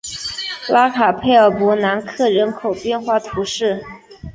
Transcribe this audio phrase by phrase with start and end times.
[0.67, 3.85] 拉卡佩尔博南克人口变化图示